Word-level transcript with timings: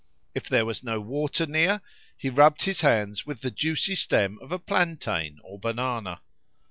If 0.33 0.49
there 0.49 0.65
was 0.65 0.83
no 0.83 0.99
water 0.99 1.45
near, 1.45 1.79
he 2.17 2.31
rubbed 2.31 2.63
his 2.63 2.81
hands 2.81 3.27
with 3.27 3.41
the 3.41 3.51
juicy 3.51 3.93
stem 3.95 4.39
of 4.41 4.51
a 4.51 4.57
plantain 4.57 5.37
or 5.43 5.59
banana. 5.59 6.21